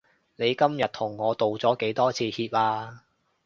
[0.35, 3.03] 你今日同我道咗幾多次歉啊？